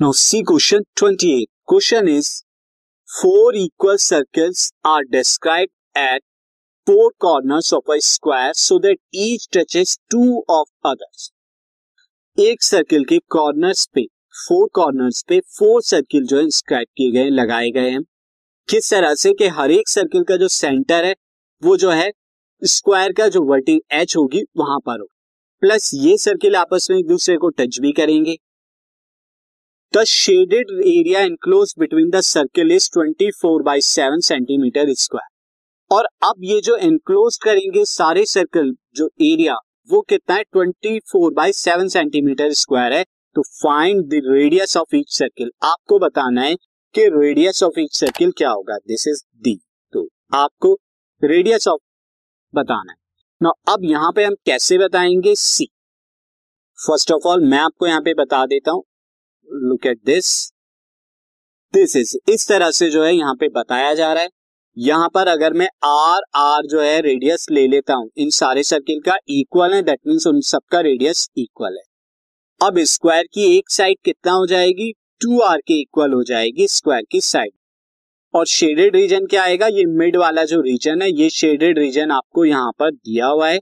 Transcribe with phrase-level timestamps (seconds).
[0.00, 2.28] Now C question 28 question is
[3.08, 6.22] four equal circles are described at
[6.86, 11.30] four corners of a square so that each touches two of others
[12.38, 14.06] एक circle के corners पे
[14.46, 18.02] four corners पे four circle जो है inscribe किए गए लगाए गए हैं।
[18.68, 21.14] किस तरह से कि हर एक सर्किल का जो सेंटर है,
[21.62, 22.10] वो जो है
[22.62, 25.08] स्क्वायर का जो वर्टिंग एच होगी, वहाँ पर हो
[25.62, 28.36] प्लस ये सर्किल आपस में एक दूसरे को टच भी करेंगे।
[29.92, 36.06] The shaded area enclose between the circle is 24 four by seven centimetre square और
[36.24, 39.54] अब ये जो इनक्लोज करेंगे सारे सर्कल जो एरिया
[39.88, 40.42] वो कितना है?
[40.56, 43.02] 24 four by seven centimetre square है।
[43.36, 46.54] तो find the radius of each circle आपको बताना है
[46.94, 48.76] कि रेडियस ऑफ़ ईच सर्किल क्या होगा?
[48.78, 49.54] दिस इज़ डी
[49.92, 50.72] तो आपको
[51.22, 51.80] रेडियस ऑफ़
[52.54, 52.96] बताना है।
[53.40, 55.68] ना अब यहाँ पे हम कैसे बताएँगे सी
[56.78, 58.84] फ़र्स्ट ऑफ़ ऑल मैं आपको यहाँ पे बता देता हूँ।
[59.48, 60.28] Look at this
[61.74, 64.28] this is इस तरह से जो है यहाँ पे बताया जा रहा है।
[64.76, 69.00] यहाँ पर अगर मैं आर आर जो है रेडियस ले लेता हूँ, इन सारे सर्किल
[69.00, 71.82] का इक्वल है दैट मीन्स उन सबका रेडियस इक्वल है।
[72.60, 74.92] अब स्क्वायर की एक साइड कितना हो जाएगी?
[75.20, 77.52] टू आर के इक्वल हो जाएगी स्क्वायर की साइड
[78.34, 79.66] और शेडेड रीजन क्या आएगा?
[79.66, 83.58] ये मिड वाला जो रीजन है, ये शेडेड रीजन आपको यहाँ पर दिया हुआ है।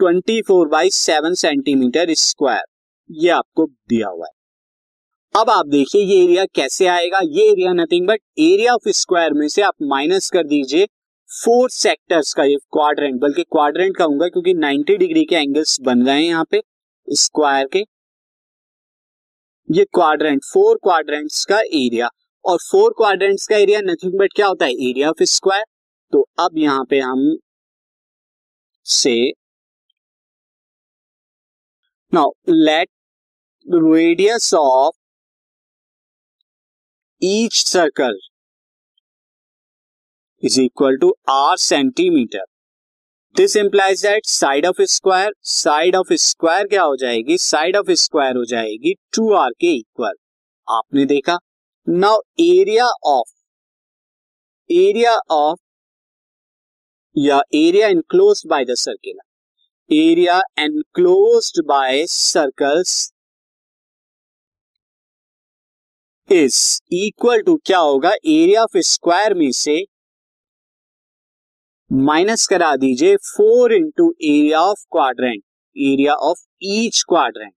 [0.00, 2.64] Twenty four by seven centimetre square
[3.10, 4.41] ये आपको दिया हुआ है।
[5.34, 9.46] अब आप देखिए ये एरिया कैसे आएगा। ये area nothing but area of square में
[9.48, 10.86] से आप माइनस कर दीजिए
[11.30, 16.16] फोर सेक्टर्स का, ये क्वाड्रेंट बल्कि क्वाड्रेंट कहूँगा क्योंकि 90 डिग्री के एंगल्स बन रहे
[16.16, 16.62] हैं यहाँ पे
[17.08, 17.84] स्क्वायर के।
[19.68, 22.08] ये क्वाड्रेंट फोर क्वाड्रेंट्स का एरिया
[22.44, 24.72] और फोर क्वाड्रेंट्स का एरिया नथिंग बट क्या होता है?
[24.90, 25.64] एरिया ऑफ़ स्क्वायर
[26.12, 27.36] तो अब यहाँ पे हम
[28.86, 29.16] से
[32.12, 32.88] now let
[33.66, 35.01] radius of
[37.22, 38.18] each circle
[40.42, 42.44] is equal to R centimetre
[43.34, 47.36] this implies that side of square side of square क्या हो जाएगी?
[47.38, 50.14] साइड ऑफ़ स्क्वायर हो जाएगी टू आर के इक्वल
[50.68, 51.38] आपने देखा?
[51.86, 53.30] Now area of
[54.70, 55.58] area of
[57.16, 59.18] या area enclose by the circle
[59.90, 63.12] area enclose by circles
[66.32, 66.58] is
[66.94, 68.10] equal to क्या होगा?
[68.10, 69.82] एरिया ऑफ़ स्क्वायर में से
[71.90, 75.42] माइनस करा दीजिए four into area of quadrant
[75.76, 77.52] area of each quadrant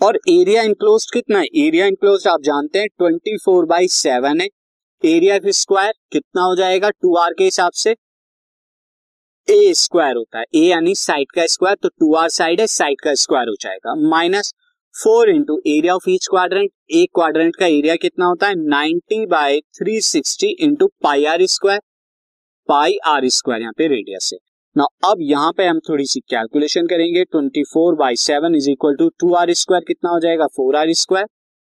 [0.00, 1.44] और एरिया इंक्लोज कितना है?
[1.56, 4.48] एरिया इंक्लोज आप जानते हैं ट्वेंटी फोर बाई सेवन है।
[5.02, 6.90] एरिया ऑफ़ स्क्वायर कितना हो जाएगा?
[6.90, 7.94] टू आर के हिसाब से।
[9.48, 13.00] ए स्क्वायर होता है। ए यानी साइड का स्क्वायर तो टू आर साइड है साइड
[13.00, 14.52] का स्क्वायर हो जाएगा। Minus
[14.94, 18.54] four into area of each quadrant एक क्वाड्रेंट का एरिया कितना होता है?
[18.56, 21.80] Ninety by three sixty into pi R square
[22.68, 24.38] pi R square यहाँ पे रेडियस है।
[24.76, 28.96] ना अब यहाँ पे हम थोड़ी सी कैलकुलेशन करेंगे। Twenty four by seven is equal
[28.96, 30.46] to two R square कितना हो जाएगा?
[30.46, 31.26] Four R square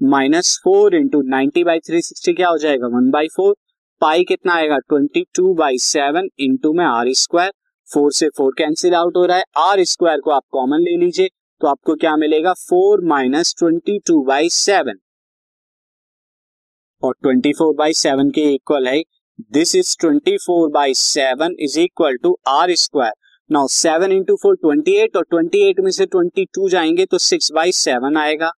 [0.00, 2.86] minus four into ninety by three sixty क्या हो जाएगा?
[2.88, 3.54] वन बाई फोर
[4.00, 4.76] पाई कितना आएगा?
[4.78, 7.52] Twenty two by seven into में आर स्क्वायर
[7.88, 11.28] फोर से फोर कैंसिल आउट हो रहा है। आर स्क्वायर को आप कॉमन ले लीजिए
[11.60, 12.52] तो आपको क्या मिलेगा?
[12.52, 14.98] Four minus twenty two by seven.
[17.02, 19.02] और ट्वेंटी फोर बाई सेवन के इक्वल है।
[19.52, 23.12] This is twenty four by seven is equal to R square
[23.50, 27.18] now seven into four twenty eight और ट्वेंटी एट में से ट्वेंटी टू जाएँगे तो
[27.18, 28.50] six by seven आएगा।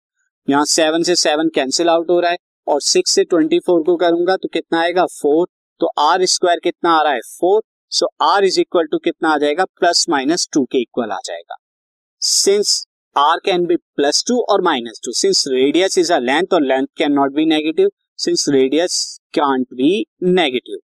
[0.49, 3.97] यहाँ सेवन से सेवन कैंसिल आउट हो रहा है। और सिक्स से ट्वेंटी फोर को
[3.97, 5.05] करूँगा तो कितना आएगा?
[5.07, 5.47] फोर
[5.81, 7.21] तो आर स्क्वायर कितना आ रहा है?
[7.41, 7.63] Four
[7.93, 9.65] so R is equal to कितना आ जाएगा?
[9.65, 11.57] प्लस माइनस टू के इक्वल आ जाएगा।
[12.23, 12.85] Since
[13.17, 16.87] R can be plus two और minus two since radius is a length और length
[16.99, 19.03] can not be negative since radius
[19.35, 20.79] can't be negative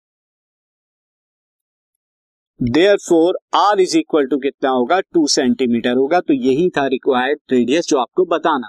[2.98, 5.00] therefore R is equal to कितना होगा?
[5.00, 8.68] Two centimetre होगा। तो यही था रिक्वायर्ड रेडियस जो आपको बताना।